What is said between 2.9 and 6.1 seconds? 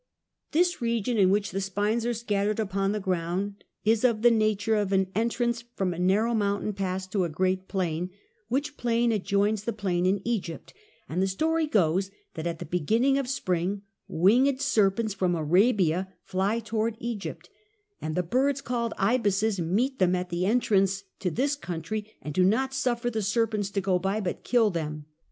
the ground is of the nature of an entrance from a